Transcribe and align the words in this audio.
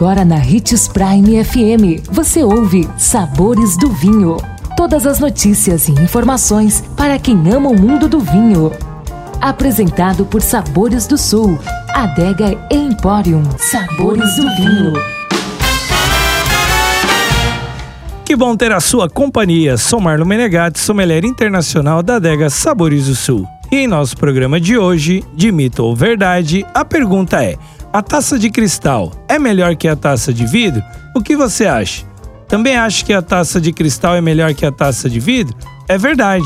Agora 0.00 0.24
na 0.24 0.36
Ritz 0.36 0.88
Prime 0.88 1.44
FM, 1.44 2.08
você 2.10 2.42
ouve 2.42 2.88
Sabores 2.96 3.76
do 3.76 3.90
Vinho. 3.90 4.38
Todas 4.74 5.06
as 5.06 5.20
notícias 5.20 5.88
e 5.88 5.92
informações 5.92 6.82
para 6.96 7.18
quem 7.18 7.36
ama 7.52 7.68
o 7.68 7.78
mundo 7.78 8.08
do 8.08 8.18
vinho. 8.18 8.72
Apresentado 9.42 10.24
por 10.24 10.40
Sabores 10.40 11.06
do 11.06 11.18
Sul, 11.18 11.58
Adega 11.90 12.58
Emporium. 12.70 13.42
Sabores 13.58 14.36
do 14.36 14.56
Vinho. 14.56 14.94
Que 18.24 18.34
bom 18.34 18.56
ter 18.56 18.72
a 18.72 18.80
sua 18.80 19.06
companhia. 19.06 19.76
Sou 19.76 20.00
Marlon 20.00 20.24
Menegatti, 20.24 20.80
sommelier 20.80 21.26
internacional 21.26 22.02
da 22.02 22.16
Adega 22.16 22.48
Sabores 22.48 23.04
do 23.04 23.14
Sul. 23.14 23.46
E 23.70 23.76
em 23.76 23.86
nosso 23.86 24.16
programa 24.16 24.58
de 24.58 24.78
hoje, 24.78 25.22
de 25.34 25.52
mito 25.52 25.84
ou 25.84 25.94
verdade, 25.94 26.64
a 26.72 26.86
pergunta 26.86 27.44
é: 27.44 27.56
a 27.92 28.02
taça 28.02 28.38
de 28.38 28.50
cristal 28.50 29.12
é 29.28 29.36
melhor 29.38 29.74
que 29.74 29.88
a 29.88 29.96
taça 29.96 30.32
de 30.32 30.46
vidro? 30.46 30.82
O 31.14 31.20
que 31.20 31.36
você 31.36 31.66
acha? 31.66 32.06
Também 32.46 32.76
acha 32.76 33.04
que 33.04 33.12
a 33.12 33.20
taça 33.20 33.60
de 33.60 33.72
cristal 33.72 34.14
é 34.14 34.20
melhor 34.20 34.54
que 34.54 34.64
a 34.64 34.70
taça 34.70 35.10
de 35.10 35.18
vidro? 35.18 35.56
É 35.88 35.98
verdade. 35.98 36.44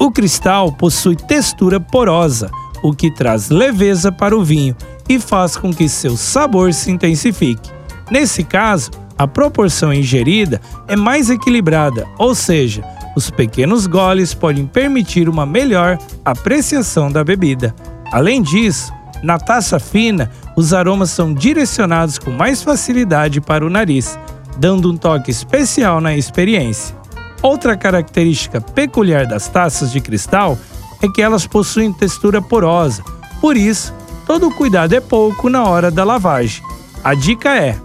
O 0.00 0.10
cristal 0.10 0.72
possui 0.72 1.14
textura 1.14 1.78
porosa, 1.78 2.50
o 2.82 2.94
que 2.94 3.10
traz 3.10 3.50
leveza 3.50 4.10
para 4.10 4.36
o 4.36 4.42
vinho 4.42 4.74
e 5.08 5.18
faz 5.18 5.56
com 5.56 5.72
que 5.72 5.88
seu 5.88 6.16
sabor 6.16 6.72
se 6.72 6.90
intensifique. 6.90 7.70
Nesse 8.10 8.42
caso, 8.42 8.90
a 9.18 9.26
proporção 9.26 9.92
ingerida 9.92 10.60
é 10.86 10.96
mais 10.96 11.28
equilibrada, 11.28 12.06
ou 12.18 12.34
seja, 12.34 12.82
os 13.14 13.30
pequenos 13.30 13.86
goles 13.86 14.32
podem 14.32 14.66
permitir 14.66 15.28
uma 15.28 15.44
melhor 15.44 15.98
apreciação 16.24 17.10
da 17.10 17.24
bebida. 17.24 17.74
Além 18.12 18.40
disso, 18.40 18.92
na 19.22 19.38
taça 19.38 19.80
fina, 19.80 20.30
os 20.58 20.74
aromas 20.74 21.10
são 21.10 21.32
direcionados 21.32 22.18
com 22.18 22.32
mais 22.32 22.64
facilidade 22.64 23.40
para 23.40 23.64
o 23.64 23.70
nariz, 23.70 24.18
dando 24.56 24.90
um 24.90 24.96
toque 24.96 25.30
especial 25.30 26.00
na 26.00 26.16
experiência. 26.16 26.96
Outra 27.40 27.76
característica 27.76 28.60
peculiar 28.60 29.24
das 29.24 29.46
taças 29.46 29.92
de 29.92 30.00
cristal 30.00 30.58
é 31.00 31.06
que 31.06 31.22
elas 31.22 31.46
possuem 31.46 31.92
textura 31.92 32.42
porosa, 32.42 33.04
por 33.40 33.56
isso, 33.56 33.94
todo 34.26 34.50
cuidado 34.50 34.92
é 34.96 35.00
pouco 35.00 35.48
na 35.48 35.62
hora 35.62 35.92
da 35.92 36.02
lavagem. 36.02 36.60
A 37.04 37.14
dica 37.14 37.54
é: 37.54 37.78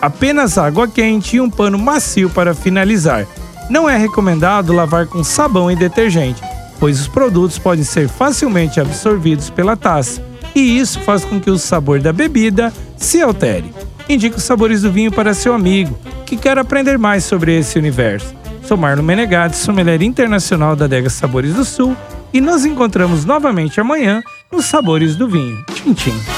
apenas 0.00 0.56
água 0.56 0.88
quente 0.88 1.36
e 1.36 1.42
um 1.42 1.50
pano 1.50 1.76
macio 1.76 2.30
para 2.30 2.54
finalizar. 2.54 3.26
Não 3.68 3.86
é 3.86 3.98
recomendado 3.98 4.72
lavar 4.72 5.06
com 5.06 5.22
sabão 5.22 5.70
e 5.70 5.76
detergente, 5.76 6.40
pois 6.80 6.98
os 7.02 7.06
produtos 7.06 7.58
podem 7.58 7.84
ser 7.84 8.08
facilmente 8.08 8.80
absorvidos 8.80 9.50
pela 9.50 9.76
taça, 9.76 10.26
e 10.54 10.78
isso 10.78 11.00
faz 11.00 11.24
com 11.24 11.40
que 11.40 11.50
o 11.50 11.58
sabor 11.58 12.00
da 12.00 12.12
bebida 12.12 12.72
se 12.96 13.20
altere. 13.20 13.72
Indique 14.08 14.36
os 14.36 14.44
sabores 14.44 14.82
do 14.82 14.90
vinho 14.90 15.12
para 15.12 15.34
seu 15.34 15.52
amigo 15.52 15.98
que 16.24 16.36
quer 16.36 16.58
aprender 16.58 16.98
mais 16.98 17.24
sobre 17.24 17.58
esse 17.58 17.78
universo. 17.78 18.34
Sou 18.62 18.76
Marlon 18.76 19.02
Menegatti, 19.02 19.56
sommelier 19.56 20.02
internacional 20.02 20.76
da 20.76 20.84
Adega 20.84 21.08
Sabores 21.08 21.54
do 21.54 21.64
Sul 21.64 21.96
e 22.32 22.40
nos 22.40 22.64
encontramos 22.64 23.24
novamente 23.24 23.80
amanhã 23.80 24.22
nos 24.52 24.66
Sabores 24.66 25.16
do 25.16 25.28
Vinho. 25.28 25.64
Tchim, 25.74 25.94
tchim 25.94 26.37